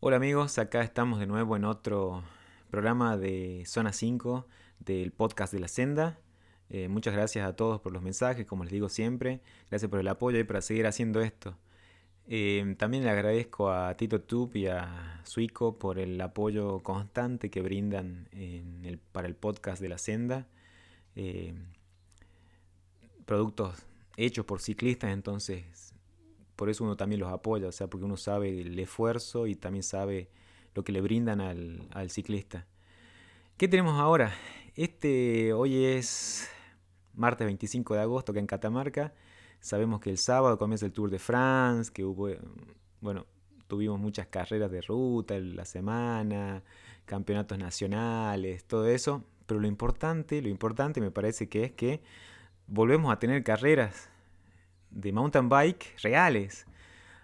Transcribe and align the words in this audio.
Hola 0.00 0.18
amigos, 0.18 0.58
acá 0.58 0.82
estamos 0.82 1.18
de 1.18 1.26
nuevo 1.26 1.56
en 1.56 1.64
otro 1.64 2.22
programa 2.70 3.16
de 3.16 3.64
Zona 3.66 3.92
5 3.92 4.46
del 4.78 5.10
podcast 5.10 5.52
de 5.52 5.58
la 5.58 5.66
Senda. 5.66 6.20
Eh, 6.70 6.86
muchas 6.86 7.14
gracias 7.14 7.44
a 7.44 7.56
todos 7.56 7.80
por 7.80 7.92
los 7.92 8.00
mensajes, 8.00 8.46
como 8.46 8.62
les 8.62 8.72
digo 8.72 8.88
siempre. 8.88 9.40
Gracias 9.70 9.90
por 9.90 9.98
el 9.98 10.06
apoyo 10.06 10.38
y 10.38 10.44
para 10.44 10.60
seguir 10.60 10.86
haciendo 10.86 11.20
esto. 11.20 11.58
Eh, 12.28 12.76
también 12.78 13.02
le 13.02 13.10
agradezco 13.10 13.72
a 13.72 13.92
Tito 13.96 14.20
Tup 14.20 14.54
y 14.54 14.68
a 14.68 15.20
Suico 15.24 15.80
por 15.80 15.98
el 15.98 16.20
apoyo 16.20 16.80
constante 16.84 17.50
que 17.50 17.60
brindan 17.60 18.28
para 19.10 19.26
el 19.26 19.34
podcast 19.34 19.82
de 19.82 19.88
la 19.88 19.98
Senda. 19.98 20.46
Eh, 21.16 21.54
productos 23.26 23.84
hechos 24.16 24.44
por 24.44 24.60
ciclistas, 24.60 25.10
entonces 25.10 25.92
por 26.58 26.68
eso 26.68 26.82
uno 26.82 26.96
también 26.96 27.20
los 27.20 27.30
apoya, 27.30 27.68
o 27.68 27.72
sea, 27.72 27.86
porque 27.86 28.04
uno 28.04 28.16
sabe 28.16 28.62
el 28.62 28.76
esfuerzo 28.80 29.46
y 29.46 29.54
también 29.54 29.84
sabe 29.84 30.28
lo 30.74 30.82
que 30.82 30.90
le 30.90 31.00
brindan 31.00 31.40
al, 31.40 32.10
ciclista. 32.10 32.66
¿Qué 33.56 33.68
tenemos 33.68 34.00
ahora? 34.00 34.32
Este 34.74 35.52
hoy 35.52 35.84
es 35.84 36.50
martes 37.14 37.46
25 37.46 37.94
de 37.94 38.00
agosto 38.00 38.32
acá 38.32 38.40
en 38.40 38.48
Catamarca. 38.48 39.14
Sabemos 39.60 40.00
que 40.00 40.10
el 40.10 40.18
sábado 40.18 40.58
comienza 40.58 40.84
el 40.84 40.90
Tour 40.90 41.10
de 41.10 41.20
France, 41.20 41.92
que 41.94 42.04
hubo, 42.04 42.28
bueno, 43.00 43.26
tuvimos 43.68 44.00
muchas 44.00 44.26
carreras 44.26 44.72
de 44.72 44.80
ruta 44.80 45.36
en 45.36 45.54
la 45.54 45.64
semana, 45.64 46.64
campeonatos 47.04 47.56
nacionales, 47.56 48.64
todo 48.64 48.88
eso. 48.88 49.22
Pero 49.46 49.60
lo 49.60 49.68
importante, 49.68 50.42
lo 50.42 50.48
importante 50.48 51.00
me 51.00 51.12
parece 51.12 51.48
que 51.48 51.62
es 51.62 51.70
que 51.70 52.02
volvemos 52.66 53.12
a 53.12 53.20
tener 53.20 53.44
carreras 53.44 54.10
de 54.90 55.12
mountain 55.12 55.48
bike 55.48 55.96
reales. 56.02 56.66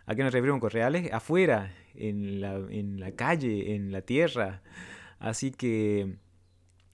¿A 0.07 0.15
qué 0.15 0.23
nos 0.23 0.33
referimos 0.33 0.61
con 0.61 0.71
reales? 0.71 1.13
Afuera, 1.13 1.73
en 1.95 2.41
la, 2.41 2.57
en 2.57 3.01
la 3.01 3.13
calle, 3.13 3.75
en 3.75 3.93
la 3.93 4.03
tierra. 4.03 4.63
Así 5.19 5.51
que 5.51 6.17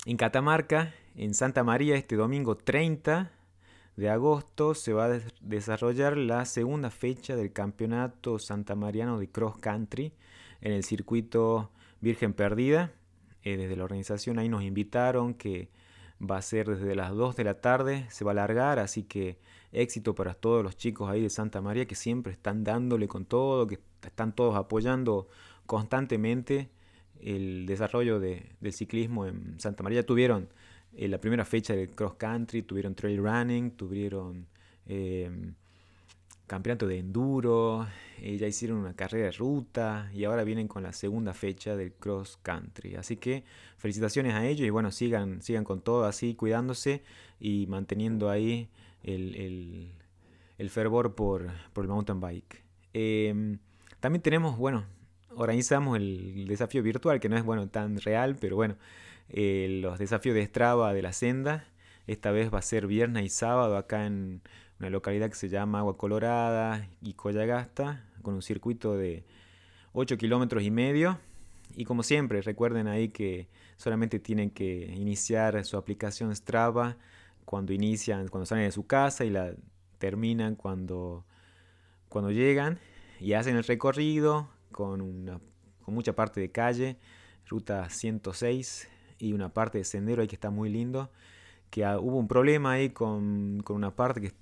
en 0.07 0.17
Catamarca, 0.17 0.95
en 1.17 1.35
Santa 1.35 1.65
María, 1.65 1.97
este 1.97 2.17
domingo 2.17 2.57
30 2.57 3.33
de 3.97 4.09
agosto 4.09 4.75
se 4.75 4.93
va 4.93 5.07
a 5.07 5.21
desarrollar 5.41 6.17
la 6.17 6.45
segunda 6.47 6.91
fecha 6.91 7.37
del 7.37 7.53
campeonato 7.53 8.39
santamariano 8.39 9.19
de 9.19 9.29
cross 9.29 9.59
country 9.59 10.13
en 10.61 10.73
el 10.73 10.85
circuito 10.85 11.71
Virgen 12.01 12.33
Perdida. 12.33 12.93
Eh, 13.43 13.57
desde 13.57 13.77
la 13.77 13.85
organización 13.85 14.39
ahí 14.39 14.49
nos 14.49 14.63
invitaron 14.63 15.35
que 15.35 15.69
va 16.21 16.37
a 16.37 16.43
ser 16.43 16.69
desde 16.69 16.95
las 16.95 17.13
2 17.13 17.37
de 17.37 17.45
la 17.45 17.61
tarde, 17.61 18.07
se 18.11 18.25
va 18.25 18.31
a 18.31 18.33
alargar, 18.33 18.79
así 18.79 19.05
que 19.05 19.39
éxito 19.73 20.15
para 20.15 20.35
todos 20.35 20.63
los 20.63 20.77
chicos 20.77 21.11
ahí 21.11 21.23
de 21.23 21.31
Santa 21.31 21.61
María 21.61 21.87
que 21.87 21.95
siempre 21.95 22.33
están 22.33 22.65
dándole 22.65 23.09
con 23.09 23.25
todo, 23.25 23.67
que 23.67 23.79
están 24.03 24.35
todos 24.35 24.57
apoyando 24.57 25.29
constantemente 25.67 26.71
el 27.21 27.67
desarrollo 27.67 28.19
del 28.19 28.73
ciclismo 28.73 29.27
en 29.27 29.59
Santa 29.61 29.83
María. 29.83 30.05
Tuvieron 30.05 30.49
eh, 30.93 31.09
la 31.09 31.21
primera 31.21 31.45
fecha 31.45 31.75
del 31.75 31.91
cross 31.91 32.15
country, 32.15 32.63
tuvieron 32.63 32.95
trail 32.95 33.19
running, 33.19 33.71
tuvieron 33.73 34.47
em, 34.87 35.55
campeonato 36.51 36.89
de 36.89 36.99
enduro, 36.99 37.87
eh, 38.19 38.37
ya 38.37 38.49
hicieron 38.49 38.79
una 38.79 38.95
carrera 38.95 39.27
de 39.27 39.33
ruta 39.33 40.11
y 40.13 40.25
ahora 40.25 40.43
vienen 40.43 40.67
con 40.67 40.83
la 40.83 40.93
segunda 40.93 41.33
fecha 41.33 41.77
del 41.77 41.93
cross 41.93 42.41
country. 42.43 42.97
Así 42.97 43.17
que 43.17 43.45
felicitaciones 43.77 44.35
a 44.35 44.45
ellos 44.45 44.67
y 44.67 44.71
bueno, 44.71 44.91
sigan, 44.91 45.43
sigan 45.43 45.63
con 45.63 45.81
todo 45.81 46.07
así, 46.07 46.35
cuidándose 46.35 47.05
y 47.39 47.69
manteniendo 47.69 48.31
ahí 48.31 48.69
el, 49.05 49.93
fervor 50.71 51.15
por, 51.15 51.53
el 51.77 51.89
mountain 51.89 52.21
bike. 52.21 52.65
Em, 52.95 53.59
también 54.01 54.21
tenemos, 54.21 54.59
bueno, 54.59 54.87
organizamos 55.37 55.99
el 55.99 56.49
desafío 56.49 56.83
virtual, 56.83 57.21
que 57.21 57.29
no 57.29 57.37
es 57.37 57.45
bueno 57.45 57.69
tan 57.69 58.01
real, 58.01 58.37
pero 58.41 58.57
bueno, 58.57 58.77
eh, 59.29 59.79
los 59.81 60.01
desafíos 60.01 60.35
de 60.35 60.45
Strava 60.45 60.93
de 60.93 61.03
la 61.03 61.13
senda. 61.13 61.65
Esta 62.09 62.33
vez 62.33 62.53
va 62.53 62.59
a 62.59 62.63
ser 62.63 62.89
viernes 62.89 63.25
y 63.25 63.29
sábado 63.29 63.77
acá 63.77 64.05
en 64.05 64.43
una 64.81 64.89
localidad 64.89 65.29
que 65.29 65.37
se 65.37 65.51
llama 65.51 65.81
Agua 65.81 65.99
Colorada 65.99 66.89
y 67.03 67.13
Coyagasta, 67.13 68.03
con 68.23 68.35
un 68.35 68.43
circuito 68.43 68.97
de 68.97 69.25
8 69.93 70.17
kilómetros 70.17 70.63
y 70.63 70.71
medio. 70.71 71.19
Y 71.77 71.85
como 71.85 72.03
siempre, 72.03 72.41
recuerden 72.41 72.89
ahí 72.89 73.11
que 73.11 73.49
solamente 73.77 74.19
tienen 74.19 74.51
que 74.51 74.87
iniciar 74.97 75.63
su 75.67 75.77
aplicación 75.77 76.35
Strava 76.35 76.97
cuando 77.45 77.75
inician, 77.75 78.29
cuando 78.29 78.47
salen 78.47 78.65
de 78.65 78.73
su 78.73 78.87
casa 78.87 79.25
y 79.25 79.31
la 79.31 79.53
terminan 79.99 80.57
cuando, 80.57 81.27
cuando 82.09 82.31
llegan 82.31 82.79
y 83.21 83.35
hacen 83.35 83.57
el 83.57 83.65
recorrido 83.65 84.49
con, 84.73 85.03
una, 85.03 85.41
con 85.85 85.95
mucha 85.95 86.15
parte 86.15 86.41
de 86.41 86.51
calle, 86.51 86.97
ruta 87.47 87.91
106 87.91 88.89
y 89.19 89.35
una 89.35 89.53
parte 89.53 89.77
de 89.77 89.85
sendero 89.85 90.23
ahí 90.23 90.29
que 90.29 90.37
está 90.37 90.49
muy 90.49 90.71
lindo, 90.71 91.11
que 91.69 91.85
hubo 91.85 92.17
un 92.17 92.29
problema 92.29 92.73
ahí 92.73 92.91
con, 92.91 93.61
con 93.63 93.77
una 93.77 93.95
parte 93.95 94.23
que 94.23 94.33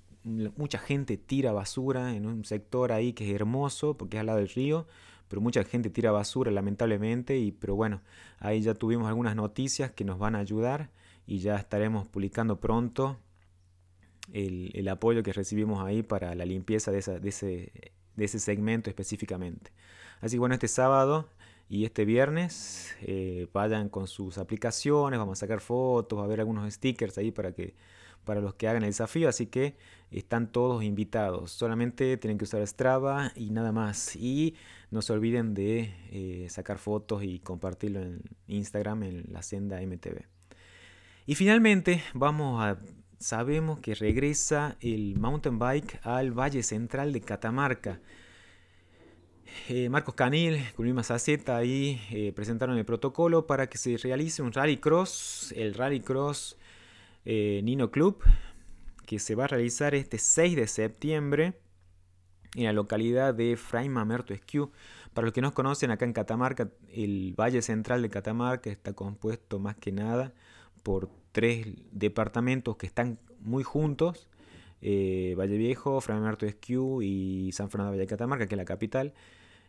mucha 0.55 0.79
gente 0.79 1.17
tira 1.17 1.51
basura 1.51 2.15
en 2.15 2.25
un 2.25 2.45
sector 2.45 2.91
ahí 2.91 3.13
que 3.13 3.27
es 3.29 3.35
hermoso 3.35 3.97
porque 3.97 4.17
es 4.17 4.21
al 4.21 4.27
lado 4.27 4.39
del 4.39 4.49
río, 4.49 4.87
pero 5.27 5.41
mucha 5.41 5.63
gente 5.63 5.89
tira 5.89 6.11
basura 6.11 6.51
lamentablemente 6.51 7.37
y 7.37 7.51
pero 7.51 7.75
bueno, 7.75 8.01
ahí 8.39 8.61
ya 8.61 8.73
tuvimos 8.73 9.07
algunas 9.07 9.35
noticias 9.35 9.91
que 9.91 10.03
nos 10.03 10.19
van 10.19 10.35
a 10.35 10.39
ayudar 10.39 10.89
y 11.27 11.39
ya 11.39 11.55
estaremos 11.57 12.07
publicando 12.07 12.59
pronto 12.59 13.17
el, 14.33 14.87
apoyo 14.87 15.23
que 15.23 15.33
recibimos 15.33 15.83
ahí 15.83 16.03
para 16.03 16.35
la 16.35 16.45
limpieza 16.45 16.91
de, 16.91 16.99
ese, 16.99 18.39
segmento 18.39 18.89
específicamente. 18.89 19.71
Así 20.21 20.35
que 20.35 20.39
bueno, 20.39 20.55
este 20.55 20.67
sábado 20.67 21.29
y 21.69 21.85
este 21.85 22.05
viernes 22.05 22.95
eh, 23.01 23.47
vayan 23.53 23.89
con 23.89 24.07
sus 24.07 24.37
aplicaciones, 24.37 25.19
vamos 25.19 25.37
a 25.37 25.41
sacar 25.41 25.61
fotos, 25.61 26.19
a 26.19 26.23
haber 26.23 26.39
algunos 26.39 26.73
stickers 26.73 27.17
ahí 27.17 27.31
para 27.31 27.53
que 27.53 27.75
para 28.29 28.41
los 28.41 28.53
que 28.53 28.67
hagan 28.67 28.83
el 28.83 28.89
desafío, 28.89 29.27
así 29.27 29.47
que 29.47 29.75
están 30.11 30.51
todos 30.51 30.83
invitados. 30.83 31.51
Solamente 31.51 32.15
tienen 32.17 32.37
que 32.37 32.43
usar 32.43 32.61
Strava 32.67 33.31
y 33.35 33.49
nada 33.49 33.71
más. 33.71 34.15
Y 34.15 34.53
no 34.91 35.01
se 35.01 35.13
olviden 35.13 35.55
de 35.55 35.95
eh, 36.11 36.45
sacar 36.47 36.77
fotos 36.77 37.23
y 37.23 37.39
compartirlo 37.39 38.01
en 38.01 38.21
Instagram 38.47 39.01
en 39.01 39.25
la 39.33 39.41
senda 39.41 39.81
MTV. 39.81 40.27
Y 41.25 41.33
finalmente 41.33 42.03
vamos 42.13 42.63
a 42.63 42.77
sabemos 43.17 43.79
que 43.79 43.95
regresa 43.95 44.77
el 44.79 45.17
mountain 45.17 45.57
bike 45.57 45.99
al 46.03 46.31
Valle 46.31 46.61
Central 46.61 47.11
de 47.11 47.21
Catamarca. 47.21 47.99
Eh, 49.69 49.89
Marcos 49.89 50.13
Canil 50.13 50.63
con 50.75 50.87
Luis 50.87 51.11
ahí 51.49 51.99
eh, 52.11 52.31
presentaron 52.35 52.77
el 52.77 52.85
protocolo 52.85 53.47
para 53.47 53.67
que 53.67 53.79
se 53.79 53.97
realice 53.97 54.43
un 54.43 54.53
rally 54.53 54.77
cross, 54.77 55.51
el 55.57 55.73
rally 55.73 56.01
cross 56.01 56.59
eh, 57.25 57.61
Nino 57.63 57.91
Club, 57.91 58.23
que 59.05 59.19
se 59.19 59.35
va 59.35 59.45
a 59.45 59.47
realizar 59.47 59.95
este 59.95 60.17
6 60.17 60.55
de 60.55 60.67
septiembre 60.67 61.59
en 62.55 62.65
la 62.65 62.73
localidad 62.73 63.33
de 63.33 63.57
Fray 63.57 63.89
Mamerto. 63.89 64.33
Para 65.13 65.25
los 65.25 65.33
que 65.33 65.41
no 65.41 65.53
conocen, 65.53 65.91
acá 65.91 66.05
en 66.05 66.13
Catamarca, 66.13 66.69
el 66.91 67.33
Valle 67.39 67.61
Central 67.61 68.01
de 68.01 68.09
Catamarca 68.09 68.69
está 68.69 68.93
compuesto 68.93 69.59
más 69.59 69.75
que 69.75 69.91
nada 69.91 70.33
por 70.83 71.09
tres 71.31 71.67
departamentos 71.91 72.77
que 72.77 72.85
están 72.85 73.19
muy 73.39 73.63
juntos, 73.63 74.29
eh, 74.81 75.35
Valle 75.37 75.57
Viejo, 75.57 75.99
Fray 76.01 76.19
Marto 76.19 76.45
Esquiú 76.45 77.01
y 77.01 77.51
San 77.51 77.69
Fernando 77.69 77.97
de 77.97 78.07
Catamarca, 78.07 78.47
que 78.47 78.55
es 78.55 78.57
la 78.57 78.65
capital, 78.65 79.13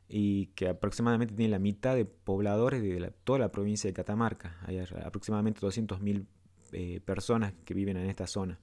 y 0.09 0.47
que 0.49 0.69
aproximadamente 0.69 1.34
tiene 1.34 1.50
la 1.50 1.59
mitad 1.59 1.94
de 1.94 2.05
pobladores 2.05 2.82
de 2.82 3.12
toda 3.25 3.38
la 3.38 3.53
provincia 3.53 3.88
de 3.88 3.94
Catamarca. 3.94 4.59
Hay 4.67 4.78
aproximadamente 4.78 5.61
200.000 5.61 6.27
eh, 6.72 7.00
personas 7.04 7.53
que 7.64 7.75
viven 7.75 7.97
en 7.97 8.08
esta 8.08 8.26
zona. 8.26 8.58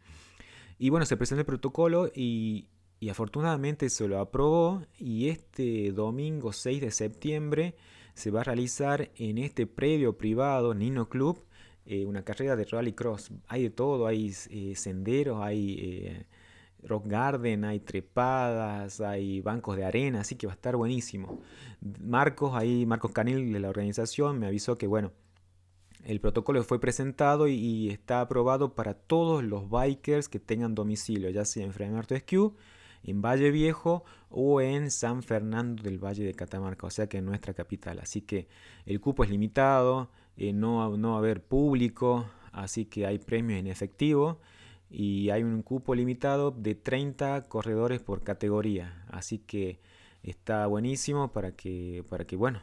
Y 0.80 0.90
bueno, 0.90 1.06
se 1.06 1.18
presentó 1.18 1.42
el 1.42 1.46
protocolo 1.46 2.12
y, 2.14 2.68
afortunadamente 3.10 3.90
se 3.90 4.08
lo 4.08 4.20
aprobó 4.20 4.84
y 4.98 5.30
este 5.30 5.92
domingo 5.92 6.52
6 6.52 6.82
de 6.82 6.92
septiembre 6.92 7.76
se 8.14 8.32
va 8.32 8.42
a 8.42 8.44
realizar 8.44 9.12
en 9.16 9.38
este 9.38 9.68
predio 9.68 10.18
privado 10.18 10.74
Nino 10.74 11.08
Club 11.08 11.46
eh, 11.86 12.06
una 12.06 12.24
carrera 12.24 12.56
de 12.56 12.66
rallycross. 12.66 13.32
Hay 13.48 13.64
de 13.64 13.70
todo, 13.70 14.08
hay 14.08 14.34
eh, 14.50 14.74
senderos, 14.76 15.42
hay 15.42 16.26
rock 16.84 17.08
garden, 17.08 17.66
hay 17.66 17.80
trepadas, 17.80 19.02
hay 19.02 19.42
bancos 19.42 19.78
de 19.78 19.86
arena, 19.86 20.22
así 20.22 20.36
que 20.36 20.48
va 20.48 20.54
a 20.54 20.56
estar 20.56 20.76
buenísimo. 20.76 21.42
Marcos, 22.02 22.54
ahí 22.56 22.86
Marcos 22.86 23.12
Canil 23.12 23.52
de 23.54 23.60
la 23.60 23.70
organización 23.70 24.40
me 24.40 24.48
avisó 24.48 24.78
que 24.78 24.88
bueno, 24.88 25.12
el 26.08 26.22
protocolo 26.22 26.64
fue 26.64 26.80
presentado 26.80 27.50
y, 27.50 27.90
está 27.90 28.22
aprobado 28.22 28.76
para 28.76 28.94
todos 28.94 29.44
los 29.44 29.70
bikers 29.70 30.30
que 30.30 30.40
tengan 30.40 30.74
domicilio, 30.74 31.30
ya 31.30 31.44
sea 31.44 31.66
en 31.66 31.74
Fray 31.74 31.92
Esquiú, 32.12 32.56
en 33.04 33.22
Valle 33.22 33.52
Viejo 33.52 34.06
o 34.30 34.62
en 34.62 34.90
San 34.90 35.22
Fernando 35.22 35.84
del 35.84 36.00
Valle 36.00 36.24
de 36.24 36.34
Catamarca, 36.34 36.88
o 36.88 36.90
sea 36.90 37.08
que 37.08 37.18
en 37.18 37.26
nuestra 37.26 37.54
capital. 37.54 38.00
Así 38.00 38.22
que 38.22 38.48
el 38.86 39.02
cupo 39.02 39.26
es 39.26 39.30
limitado, 39.30 40.10
eh, 40.38 40.54
no, 40.54 40.96
no 40.98 41.10
va 41.10 41.16
a 41.16 41.20
haber 41.20 41.44
público, 41.44 42.26
así 42.54 42.86
que 42.86 43.06
hay 43.06 43.20
premios 43.20 43.60
en 43.60 43.68
efectivo 43.68 44.40
y 44.90 45.30
hay 45.30 45.44
un 45.44 45.62
cupo 45.62 45.94
limitado 45.94 46.52
de 46.52 46.76
30 46.76 47.50
corredores 47.50 48.02
por 48.02 48.24
categoría. 48.24 49.04
Así 49.10 49.40
que 49.40 49.82
está 50.24 50.68
buenísimo 50.68 51.34
para 51.34 51.52
que, 51.52 52.06
para 52.10 52.26
que 52.26 52.38
bueno, 52.38 52.62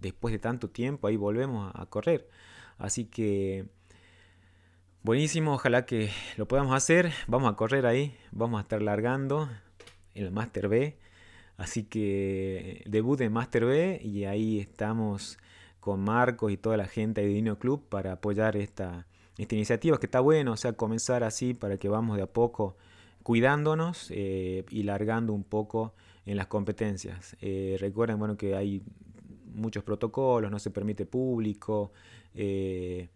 después 0.00 0.32
de 0.32 0.38
tanto 0.38 0.70
tiempo 0.70 1.06
ahí 1.06 1.16
volvemos 1.16 1.70
a, 1.74 1.86
correr. 1.86 2.28
Así 2.78 3.06
que 3.06 3.66
buenísimo, 5.02 5.54
ojalá 5.54 5.86
que 5.86 6.10
lo 6.36 6.46
podamos 6.46 6.74
hacer. 6.74 7.12
Vamos 7.26 7.52
a 7.52 7.56
correr 7.56 7.86
ahí, 7.86 8.16
vamos 8.32 8.58
a 8.58 8.62
estar 8.62 8.82
largando 8.82 9.48
en 10.14 10.24
el 10.24 10.30
Master 10.30 10.68
B. 10.68 10.98
Así 11.56 11.84
que 11.84 12.82
debut 12.86 13.20
en 13.20 13.32
Master 13.32 13.64
B 13.64 14.00
y 14.02 14.24
ahí 14.24 14.60
estamos 14.60 15.38
con 15.80 16.00
Marcos 16.00 16.52
y 16.52 16.56
toda 16.56 16.76
la 16.76 16.86
gente 16.86 17.22
de 17.22 17.28
Dino 17.28 17.58
Club 17.58 17.88
para 17.88 18.12
apoyar 18.12 18.56
esta, 18.56 19.06
esta 19.38 19.54
iniciativa 19.54 19.98
que 19.98 20.06
está 20.06 20.20
bueno, 20.20 20.52
o 20.52 20.56
sea, 20.56 20.74
comenzar 20.74 21.24
así 21.24 21.54
para 21.54 21.78
que 21.78 21.88
vamos 21.88 22.16
de 22.16 22.24
a 22.24 22.26
poco 22.26 22.76
cuidándonos 23.22 24.10
eh, 24.10 24.64
y 24.70 24.82
largando 24.82 25.32
un 25.32 25.44
poco 25.44 25.94
en 26.26 26.36
las 26.36 26.46
competencias. 26.46 27.36
Eh, 27.40 27.76
recuerden 27.80 28.18
bueno, 28.18 28.36
que 28.36 28.54
hay 28.54 28.82
muchos 29.56 29.82
protocolos, 29.82 30.50
no 30.50 30.58
se 30.58 30.70
permite 30.70 31.06
público, 31.06 31.92
eh, 32.34 33.08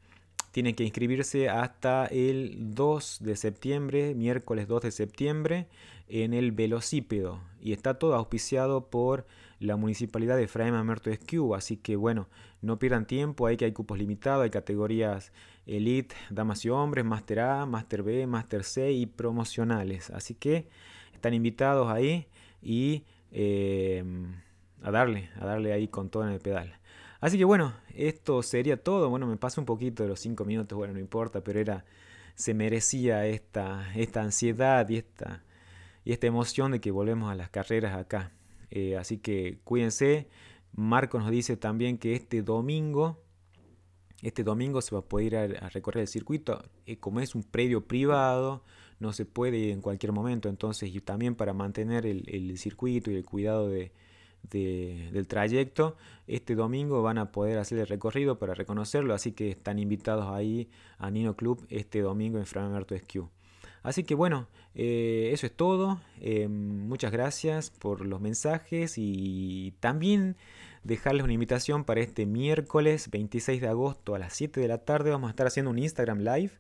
tienen 0.53 0.75
que 0.75 0.83
inscribirse 0.83 1.49
hasta 1.49 2.07
el 2.07 2.75
2 2.75 3.19
de 3.21 3.37
septiembre, 3.37 4.15
miércoles 4.15 4.67
2 4.67 4.83
de 4.83 4.91
septiembre, 4.91 5.67
en 6.09 6.35
el 6.35 6.51
velocípedo. 6.51 7.41
Y 7.61 7.73
está 7.73 7.99
todo 7.99 8.15
auspiciado 8.17 8.91
por 8.91 9.27
la 9.61 9.77
municipalidad 9.77 10.37
de 10.37 10.49
Fraima 10.49 10.79
Mamerto 10.79 11.11
Esquiu. 11.11 11.55
Así 11.55 11.77
que 11.77 11.95
bueno, 11.95 12.29
no 12.63 12.79
pierdan 12.79 13.07
tiempo, 13.07 13.47
hay 13.47 13.57
que 13.57 13.67
hay 13.67 13.73
cupos 13.73 13.99
limitados, 13.99 14.43
hay 14.43 14.51
categorías 14.51 15.33
Elite, 15.67 16.17
Damas 16.31 16.65
y 16.65 16.71
Hombres, 16.71 17.05
Master 17.05 17.41
A, 17.41 17.67
Master 17.67 18.03
B, 18.03 18.27
Master 18.27 18.65
C 18.65 18.91
y 18.91 19.07
promocionales. 19.07 20.11
Así 20.11 20.35
que 20.35 20.67
están 21.15 21.33
invitados 21.33 21.89
ahí 21.93 22.27
y 22.61 23.05
eh, 23.31 24.03
a 24.83 24.91
darle, 24.91 25.31
a 25.37 25.47
darle 25.47 25.73
ahí 25.73 25.89
con 25.89 26.11
todo 26.11 26.27
en 26.27 26.33
el 26.33 26.41
pedal. 26.41 26.81
Así 27.21 27.37
que 27.37 27.45
bueno, 27.45 27.75
esto 27.95 28.43
sería 28.43 28.83
todo. 28.83 29.11
Bueno, 29.11 29.27
me 29.27 29.37
paso 29.37 29.61
un 29.61 29.67
poquito 29.67 30.03
de 30.03 30.09
los 30.09 30.21
5 30.21 30.45
minutos, 30.45 30.77
bueno, 30.77 30.95
no 30.95 31.01
importa, 31.01 31.43
pero 31.43 31.61
era 31.61 31.85
se 32.35 32.55
merecía 32.55 33.27
esta, 33.27 33.93
esta 33.95 34.23
ansiedad 34.23 34.89
y 34.89 34.97
esta, 34.97 35.45
y 36.05 36.13
esta 36.13 36.27
emoción 36.27 36.73
de 36.73 36.81
que 36.81 36.91
volvemos 36.91 37.31
a 37.31 37.35
las 37.35 37.51
carreras 37.51 37.95
acá. 37.95 38.33
Eh, 38.71 38.97
así 38.97 39.19
que 39.19 39.59
cuídense. 39.65 40.29
Marco 40.73 41.19
nos 41.19 41.31
dice 41.31 41.57
también 41.57 41.99
que 41.99 42.15
este 42.15 42.43
domingo, 42.43 43.23
este 44.23 44.45
domingo 44.45 44.81
se 44.81 44.95
va 44.95 45.01
a 45.01 45.05
poder 45.05 45.27
ir 45.27 45.37
a, 45.37 45.69
recorrer 45.69 46.03
el 46.03 46.09
circuito. 46.09 46.63
Eh, 46.87 46.97
como 46.99 47.21
es 47.21 47.35
un 47.35 47.43
predio 47.43 47.87
privado, 47.87 48.65
no 49.01 49.13
se 49.13 49.27
puede 49.27 49.59
ir 49.59 49.71
en 49.73 49.83
cualquier 49.83 50.13
momento. 50.13 50.49
Entonces, 50.49 50.95
y 50.95 51.01
también 51.01 51.35
para 51.35 51.53
mantener 51.53 52.07
el 52.07 52.57
circuito 52.57 53.11
y 53.11 53.17
el 53.17 53.27
cuidado 53.27 53.69
de, 53.69 53.93
del 54.43 55.27
trayecto. 55.27 55.97
Este 56.27 56.55
domingo 56.55 57.03
van 57.03 57.19
a 57.19 57.33
poder 57.33 57.59
hacer 57.59 57.79
el 57.79 57.87
recorrido 57.87 58.39
para 58.39 58.55
reconocerlo, 58.55 59.15
así 59.15 59.33
que 59.33 59.51
están 59.51 59.79
invitados 59.79 60.27
ahí 60.27 60.69
a 60.99 61.11
Nino 61.11 61.37
Club 61.37 61.67
este 61.71 62.01
domingo 62.01 62.39
en 62.39 62.47
Framerto 62.47 62.95
Esquiu. 62.95 63.29
Así 63.83 64.05
que 64.05 64.15
bueno, 64.15 64.47
eh, 64.75 65.31
eso 65.33 65.47
es 65.47 65.53
todo. 65.53 66.01
Eh, 66.21 66.49
muchas 66.49 67.13
gracias 67.13 67.71
por 67.71 68.05
los 68.05 68.21
mensajes 68.21 68.95
y 68.97 69.75
también 69.81 70.37
dejarles 70.85 71.25
una 71.25 71.33
invitación 71.33 71.85
para 71.85 72.01
este 72.01 72.27
miércoles 72.27 73.11
26 73.11 73.61
de 73.61 73.69
agosto 73.69 74.15
a 74.15 74.19
las 74.19 74.35
7 74.35 74.61
de 74.61 74.69
la 74.69 74.79
tarde. 74.79 75.11
Vamos 75.11 75.29
a 75.29 75.31
estar 75.31 75.47
haciendo 75.47 75.71
un 75.71 75.79
Instagram 75.79 76.19
Live 76.21 76.53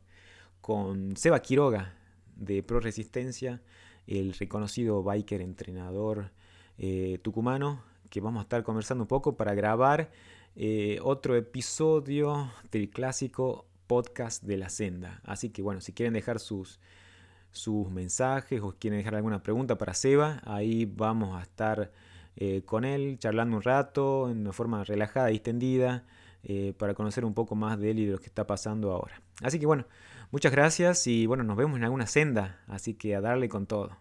con 0.60 1.16
Seba 1.16 1.40
Quiroga 1.40 1.94
de 2.36 2.62
Pro 2.62 2.80
Resistencia, 2.80 3.60
el 4.06 4.32
reconocido 4.34 5.02
biker 5.02 5.42
entrenador 5.42 6.30
eh, 6.82 7.18
tucumano, 7.20 7.82
que 8.08 8.22
vamos 8.22 8.40
a 8.40 8.44
estar 8.44 8.62
conversando 8.62 9.04
un 9.04 9.08
poco 9.08 9.36
para 9.36 9.52
grabar 9.52 10.10
eh, 10.56 10.98
otro 11.02 11.36
episodio 11.36 12.50
del 12.72 12.88
clásico 12.88 13.66
podcast 13.86 14.42
de 14.42 14.56
la 14.56 14.70
senda. 14.70 15.20
Así 15.24 15.50
que 15.50 15.60
bueno, 15.60 15.82
si 15.82 15.92
quieren 15.92 16.14
dejar 16.14 16.40
sus, 16.40 16.80
sus 17.50 17.90
mensajes 17.90 18.62
o 18.62 18.74
quieren 18.78 18.98
dejar 18.98 19.16
alguna 19.16 19.42
pregunta 19.42 19.76
para 19.76 19.92
Seba, 19.92 20.40
ahí 20.46 20.86
vamos 20.86 21.38
a 21.38 21.42
estar 21.42 21.92
eh, 22.36 22.62
con 22.64 22.86
él 22.86 23.18
charlando 23.18 23.58
un 23.58 23.62
rato 23.62 24.30
en 24.30 24.38
una 24.38 24.54
forma 24.54 24.82
relajada 24.82 25.30
y 25.30 25.36
extendida 25.36 26.06
para 26.78 26.94
conocer 26.94 27.26
un 27.26 27.34
poco 27.34 27.54
más 27.54 27.78
de 27.78 27.90
él 27.90 27.98
y 27.98 28.06
de 28.06 28.12
lo 28.12 28.18
que 28.18 28.24
está 28.24 28.46
pasando 28.46 28.90
ahora. 28.90 29.20
Así 29.42 29.58
que 29.58 29.66
bueno, 29.66 29.84
muchas 30.30 30.50
gracias 30.50 31.06
y 31.06 31.26
bueno, 31.26 31.44
nos 31.44 31.58
vemos 31.58 31.76
en 31.76 31.84
alguna 31.84 32.06
senda, 32.06 32.62
así 32.68 32.94
que 32.94 33.14
a 33.14 33.20
darle 33.20 33.50
con 33.50 33.66
todo. 33.66 33.98